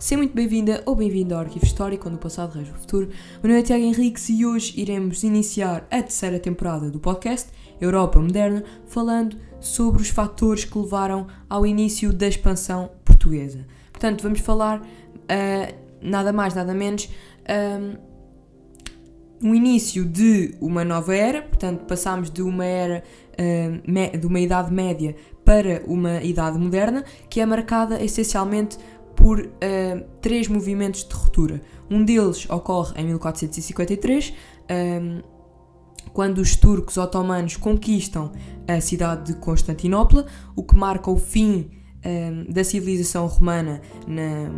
[0.00, 3.10] Seja muito bem-vinda ou bem-vindo ao Arquivo Histórico, onde o passado rege o futuro.
[3.42, 8.18] Meu nome é Tiago Henriques e hoje iremos iniciar a terceira temporada do podcast Europa
[8.18, 13.66] Moderna, falando sobre os fatores que levaram ao início da expansão portuguesa.
[13.92, 17.10] Portanto, vamos falar uh, nada mais, nada menos.
[19.42, 23.04] Um, um início de uma nova era, portanto, passámos de uma era
[23.34, 25.14] uh, de uma idade média
[25.44, 28.78] para uma idade moderna, que é marcada essencialmente
[29.20, 29.50] por uh,
[30.22, 31.60] três movimentos de ruptura.
[31.90, 34.32] Um deles ocorre em 1453,
[34.70, 35.22] um,
[36.12, 38.32] quando os turcos otomanos conquistam
[38.66, 41.70] a cidade de Constantinopla, o que marca o fim
[42.04, 44.50] um, da civilização romana na,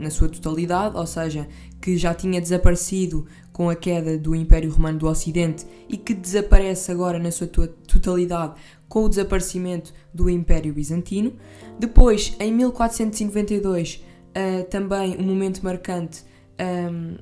[0.00, 1.48] na sua totalidade, ou seja,
[1.80, 6.90] que já tinha desaparecido com a queda do Império Romano do Ocidente e que desaparece
[6.90, 8.54] agora na sua totalidade
[8.88, 11.34] com o desaparecimento do Império Bizantino.
[11.78, 14.02] Depois, em 1492,
[14.36, 16.22] uh, também um momento marcante,
[16.58, 17.16] um, ehm,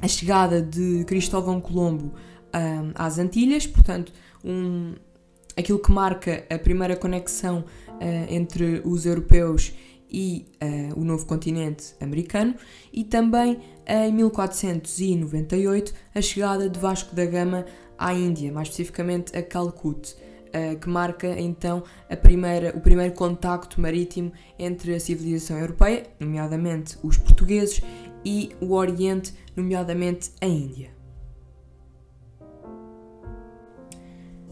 [0.00, 2.14] a chegada de Cristóvão Colombo
[2.54, 4.12] um, ehm, às Antilhas, portanto,
[4.44, 4.94] um,
[5.56, 9.72] aquilo que marca a primeira conexão uh, entre os europeus
[10.10, 12.54] e uh, o novo continente americano,
[12.92, 17.66] e também em 1498 a chegada de Vasco da Gama
[17.98, 20.10] à Índia, mais especificamente a Calcuta,
[20.54, 26.96] uh, que marca então a primeira, o primeiro contacto marítimo entre a civilização europeia, nomeadamente
[27.02, 27.82] os portugueses,
[28.24, 30.90] e o Oriente, nomeadamente a Índia.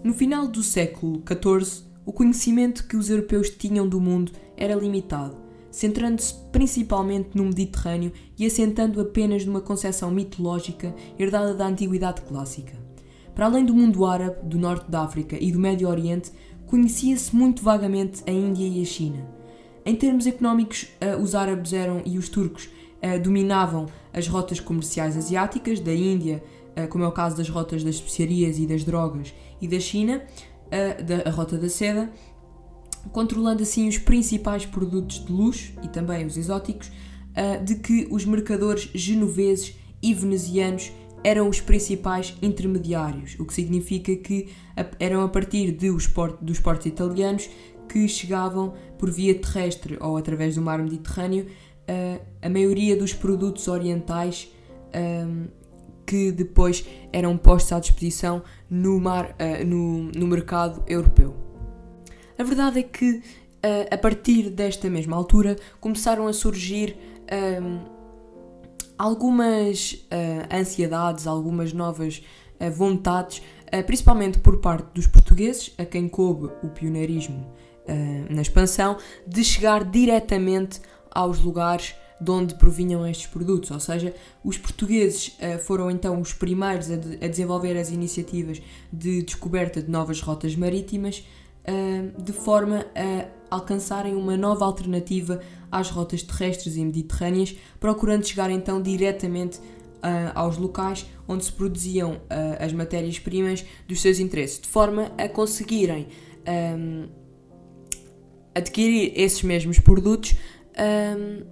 [0.05, 5.43] No final do século XIV, o conhecimento que os europeus tinham do mundo era limitado
[5.73, 12.82] centrando-se principalmente no Mediterrâneo e assentando apenas numa concepção mitológica herdada da antiguidade clássica.
[13.35, 16.31] Para além do mundo árabe, do norte da África e do Médio Oriente,
[16.67, 19.27] conhecia-se muito vagamente a Índia e a China.
[19.85, 22.69] Em termos económicos, eh, os árabes eram e os turcos
[23.01, 26.43] eh, dominavam as rotas comerciais asiáticas, da Índia,
[26.77, 30.23] eh, como é o caso das rotas das especiarias e das drogas, e da China,
[31.27, 32.11] a rota da seda,
[33.13, 36.91] controlando assim os principais produtos de luxo e também os exóticos,
[37.63, 40.91] de que os mercadores genoveses e venezianos
[41.25, 44.49] eram os principais intermediários, o que significa que
[44.99, 47.49] eram a partir dos portos italianos
[47.89, 53.69] que chegavam por via terrestre ou através do mar Mediterrâneo uh, a maioria dos produtos
[53.69, 54.51] orientais
[54.95, 55.47] um,
[56.07, 61.37] que depois eram postos à disposição no, mar, uh, no, no mercado europeu.
[62.39, 63.23] A verdade é que, uh,
[63.91, 66.97] a partir desta mesma altura, começaram a surgir
[67.61, 68.02] um,
[68.99, 72.23] algumas uh, ansiedades, algumas novas
[72.61, 73.43] uh, vontades,
[73.87, 77.51] principalmente por parte dos portugueses, a quem coube o pioneirismo
[78.29, 80.79] na expansão, de chegar diretamente
[81.11, 84.15] aos lugares de onde provinham estes produtos, ou seja,
[84.45, 89.83] os portugueses uh, foram então os primeiros a, de, a, desenvolver as iniciativas de descoberta
[89.83, 91.25] de novas rotas marítimas
[91.67, 95.41] uh, de forma a alcançarem uma nova alternativa
[95.71, 102.15] às rotas terrestres e mediterrâneas, procurando chegar então diretamente uh, aos locais onde se produziam
[102.15, 102.21] uh,
[102.59, 106.09] as matérias-primas dos seus interesses, de forma a conseguirem
[106.79, 107.09] um,
[108.55, 110.35] adquirir esses mesmos produtos
[110.73, 111.45] um,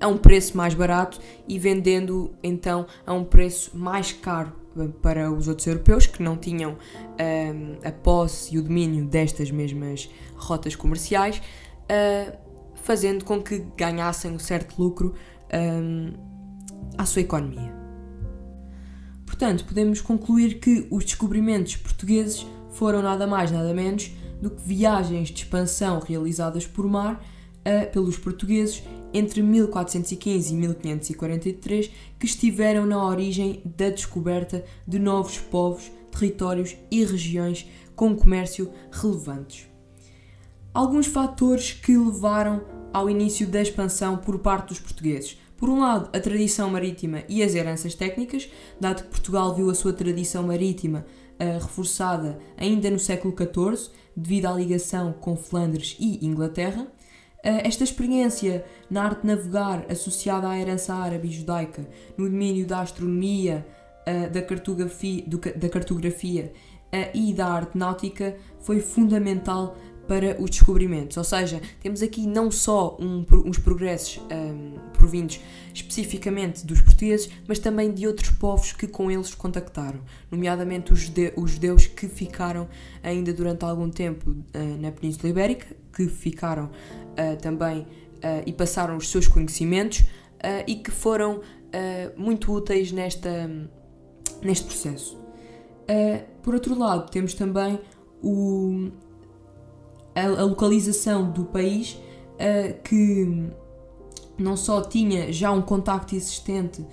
[0.00, 4.52] a um preço mais barato e vendendo então a um preço mais caro
[5.00, 10.10] para os outros europeus que não tinham um, a posse e o domínio destas mesmas
[10.36, 12.36] rotas comerciais, uh,
[12.74, 15.14] fazendo com que ganhassem um certo lucro
[15.52, 16.12] um,
[16.98, 17.74] à sua economia.
[19.24, 25.28] Portanto, podemos concluir que os descobrimentos portugueses foram nada mais, nada menos do que viagens
[25.28, 28.82] de expansão realizadas por mar uh, pelos portugueses
[29.16, 37.02] entre 1415 e 1543 que estiveram na origem da descoberta de novos povos, territórios e
[37.02, 39.68] regiões com comércio relevantes.
[40.74, 45.38] Alguns fatores que levaram ao início da expansão por parte dos portugueses.
[45.56, 49.74] Por um lado, a tradição marítima e as heranças técnicas, dado que Portugal viu a
[49.74, 51.06] sua tradição marítima
[51.40, 56.86] uh, reforçada ainda no século XIV, devido à ligação com Flandres e Inglaterra.
[57.42, 61.86] Eh, esta experiência na arte de navegar associada à herança árabe e judaica,
[62.16, 63.66] no domínio da astronomia,
[64.04, 65.24] eh, da cartografia,
[65.56, 66.52] da cartografia
[66.92, 71.16] eh, e da arte náutica foi fundamental para os descobrimentos.
[71.16, 75.40] Ou seja, temos aqui não só um, uns progressos um, provindos
[75.74, 80.00] especificamente dos portugueses, mas também de outros povos que com eles contactaram,
[80.30, 82.68] nomeadamente os judeus que ficaram
[83.02, 85.66] ainda durante algum tempo uh, na Península Ibérica,
[85.96, 87.86] que ficaram uh, também
[88.44, 90.02] e passaram os seus conhecimentos
[90.66, 91.42] e que foram
[92.16, 93.48] muito úteis nesta,
[94.42, 95.16] neste processo.
[96.42, 97.78] por outro lado, temos também
[98.20, 98.90] o,
[100.12, 102.00] a, a localização do país
[102.82, 103.48] que
[104.36, 106.84] não só tinha já um contacto existente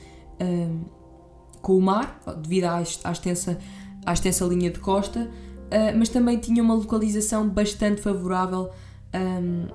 [1.63, 3.57] com o mar, devido à, à, extensa,
[4.05, 8.69] à extensa linha de costa, uh, mas também tinha uma localização bastante favorável
[9.13, 9.67] um,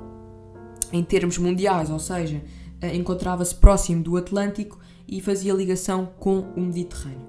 [0.93, 2.43] em termos mundiais, ou seja,
[2.83, 7.27] uh, encontrava-se próximo do Atlântico e fazia ligação com o Mediterrâneo.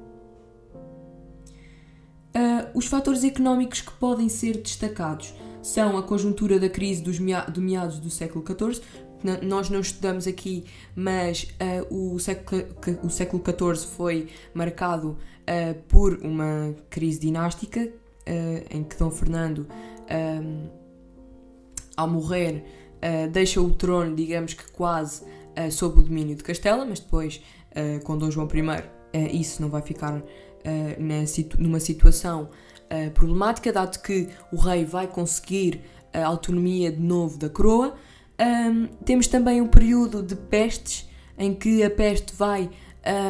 [2.29, 5.33] Uh, os fatores económicos que podem ser destacados
[5.63, 8.81] são a conjuntura da crise dos do meados do século XIV,
[9.41, 10.63] nós não estudamos aqui,
[10.95, 11.44] mas
[11.89, 12.63] uh, o, século,
[13.03, 17.91] o século XIV foi marcado uh, por uma crise dinástica
[18.69, 19.67] em que Dom Fernando,
[22.00, 22.63] ao morrer,
[23.31, 25.24] deixa o trono, digamos que quase
[25.72, 27.42] sob o domínio de Castela, mas depois,
[28.04, 30.22] com Dom João I, isso não vai ficar
[31.57, 32.50] numa situação
[33.13, 35.81] problemática, dado que o rei vai conseguir
[36.13, 37.96] a autonomia de novo da coroa.
[38.40, 42.69] Um, temos também um período de pestes, em que a peste vai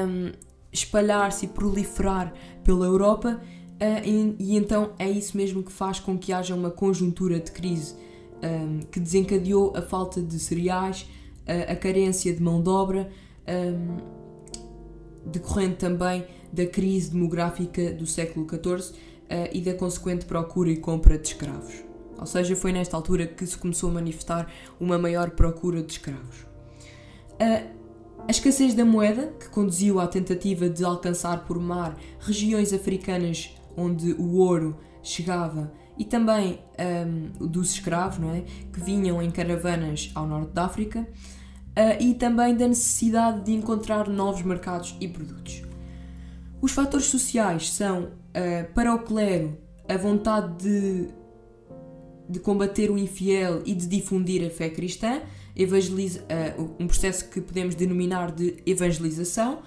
[0.07, 0.31] um,
[0.71, 2.33] espalhar-se e proliferar
[2.63, 6.69] pela Europa, uh, e, e, então é isso mesmo que faz com que haja uma
[6.69, 7.95] conjuntura de crise
[8.43, 11.03] um, que desencadeou a falta de cereais,
[11.47, 13.09] uh, a carência de mão de obra,
[15.25, 18.95] decorrente também da crise demográfica do século XIV uh,
[19.51, 21.73] e da consequente procura e compra de escravos.
[22.19, 26.45] Ou seja, foi nesta altura que se começou a manifestar uma maior procura de escravos.
[28.27, 34.11] A escassez da moeda, que conduziu à tentativa de alcançar por mar regiões africanas onde
[34.13, 36.59] o ouro chegava, e também
[37.39, 38.41] um, dos escravos, não é?
[38.73, 44.07] que vinham em caravanas ao norte da África, uh, e também da necessidade de encontrar
[44.07, 45.61] novos mercados e produtos.
[46.61, 49.57] Os fatores sociais são, uh, para o clero,
[49.87, 51.19] a vontade de
[52.29, 55.21] de combater o infiel e de difundir a fé cristã,
[55.55, 56.23] evangeliza,
[56.57, 59.63] uh, um processo que podemos denominar de evangelização,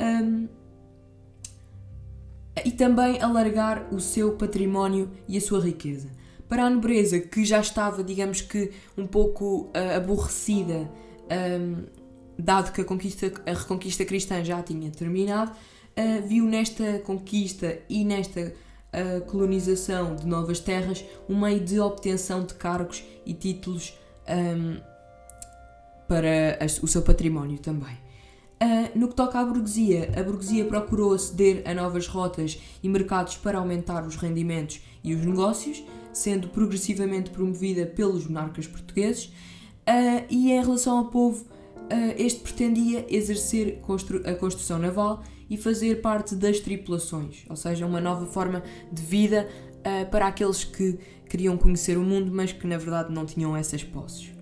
[0.00, 0.48] um,
[2.64, 6.08] e também alargar o seu património e a sua riqueza.
[6.48, 10.90] Para a nobreza, que já estava, digamos que, um pouco uh, aborrecida,
[11.60, 11.84] um,
[12.38, 18.04] dado que a, conquista, a reconquista cristã já tinha terminado, uh, viu nesta conquista e
[18.04, 18.54] nesta
[18.92, 24.80] a colonização de novas terras um meio de obtenção de cargos e títulos um,
[26.08, 28.05] para o seu património também.
[28.62, 33.36] Uh, no que toca à burguesia, a burguesia procurou aceder a novas rotas e mercados
[33.36, 39.26] para aumentar os rendimentos e os negócios, sendo progressivamente promovida pelos monarcas portugueses.
[39.26, 45.58] Uh, e em relação ao povo, uh, este pretendia exercer constru a construção naval e
[45.58, 49.48] fazer parte das tripulações, ou seja, uma nova forma de vida
[50.10, 50.98] para aqueles que
[51.30, 54.35] queriam conhecer o mundo, mas que na verdade não tinham essas posses.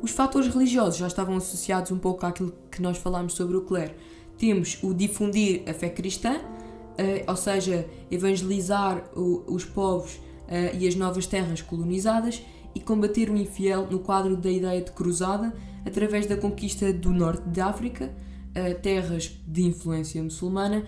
[0.00, 3.94] Os fatores religiosos já estavam associados um pouco àquilo que nós falámos sobre o clero.
[4.38, 10.94] Temos o difundir a fé cristã, uh, ou seja, evangelizar os povos uh, e as
[10.94, 12.42] novas terras colonizadas
[12.74, 15.52] e combater o infiel no quadro da ideia de cruzada
[15.84, 18.12] através da conquista do norte de África,
[18.82, 20.84] terras de influência muçulmana,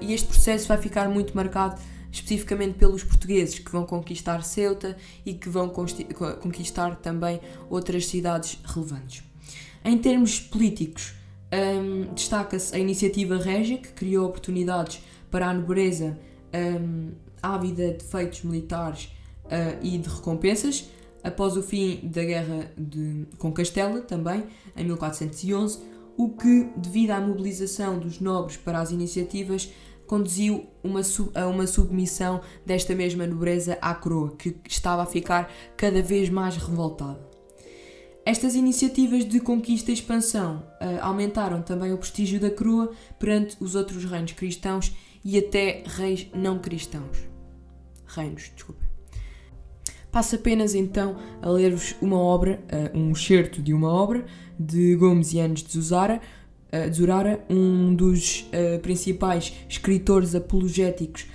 [0.00, 1.78] e este processo vai ficar muito marcado
[2.16, 9.22] especificamente pelos portugueses que vão conquistar Ceuta e que vão conquistar também outras cidades relevantes.
[9.84, 11.14] Em termos políticos,
[11.52, 16.18] um, destaca-se a iniciativa Régia, que criou oportunidades para a nobreza
[16.54, 19.04] um, ávida de feitos militares
[19.44, 20.90] uh, e de recompensas.
[21.22, 24.44] Após o fim da guerra de, com Castela, também,
[24.76, 25.80] em 1411,
[26.16, 29.70] o que, devido à mobilização dos nobres para as iniciativas,
[30.06, 31.00] conduziu uma,
[31.34, 36.56] a uma submissão desta mesma nobreza à coroa, que estava a ficar cada vez mais
[36.56, 37.26] revoltada.
[38.24, 43.76] Estas iniciativas de conquista e expansão uh, aumentaram também o prestígio da coroa perante os
[43.76, 44.92] outros reinos cristãos
[45.24, 47.18] e até reis não cristãos.
[48.04, 48.84] Reinos, desculpa.
[50.10, 54.26] Passo apenas então a ler-vos uma obra, uh, um excerto de uma obra
[54.58, 56.20] de Gomes e Anos de Zuzara,
[56.72, 61.26] uh, Zurara, um dos uh, principais escritores apologéticos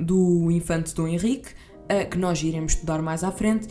[0.00, 1.50] do Infante Dom Henrique,
[2.10, 3.68] que nós iremos estudar mais à frente,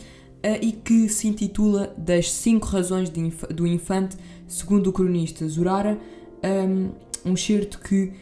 [0.62, 4.16] e que se intitula Das Cinco Razões inf do Infante,
[4.48, 5.98] segundo o cronista Zurara,
[6.42, 8.14] um, um certo que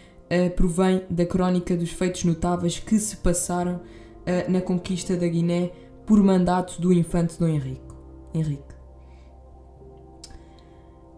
[0.57, 3.81] provém da crónica dos feitos notáveis que se passaram
[4.49, 5.71] na conquista da Guiné
[6.05, 7.95] por mandato do infante Dom Henrique.
[8.35, 8.68] Henrique.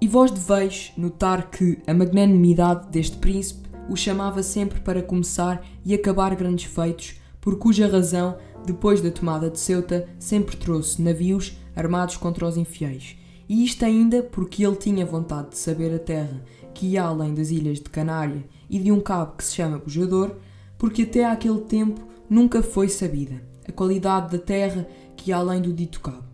[0.01, 5.93] E vós deveis notar que a magnanimidade deste príncipe o chamava sempre para começar e
[5.93, 12.17] acabar grandes feitos, por cuja razão, depois da tomada de Ceuta, sempre trouxe navios armados
[12.17, 13.17] contra os infiéis.
[13.49, 16.43] E isto ainda porque ele tinha vontade de saber a terra
[16.73, 20.37] que ia além das ilhas de Canária e de um cabo que se chama Bujador,
[20.79, 25.73] porque até aquele tempo nunca foi sabida a qualidade da terra que ia além do
[25.73, 26.30] dito cabo.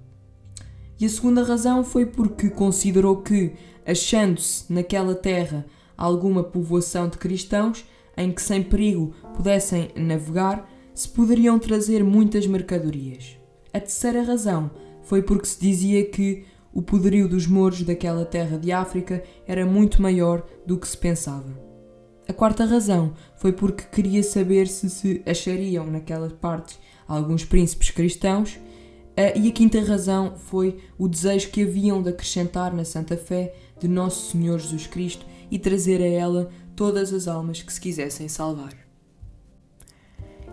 [0.99, 3.53] E a segunda razão foi porque considerou que,
[3.87, 7.85] achando-se naquela terra alguma povoação de cristãos
[8.17, 13.37] em que sem perigo pudessem navegar, se poderiam trazer muitas mercadorias.
[13.73, 14.71] A terceira razão
[15.03, 20.01] foi porque se dizia que o poderio dos mouros daquela terra de África era muito
[20.01, 21.67] maior do que se pensava.
[22.29, 28.59] A quarta razão foi porque queria saber se se achariam naquelas partes alguns príncipes cristãos
[29.17, 33.55] Uh, e a quinta razão foi o desejo que haviam de acrescentar na Santa Fé
[33.81, 38.29] de Nosso Senhor Jesus Cristo e trazer a ela todas as almas que se quisessem
[38.29, 38.87] salvar.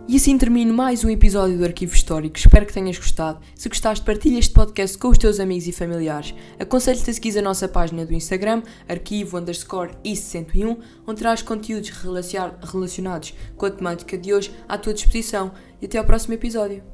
[0.06, 2.36] E assim termino mais um episódio do Arquivo Histórico.
[2.36, 3.40] Espero que tenhas gostado.
[3.54, 6.34] Se gostaste, partilha este podcast com os teus amigos e familiares.
[6.58, 13.34] Aconselho-te a seguir a nossa página do Instagram, arquivo underscore ICE101, onde terás conteúdos relacionados
[13.56, 15.52] com a temática de hoje à tua disposição.
[15.80, 16.93] E até ao próximo episódio.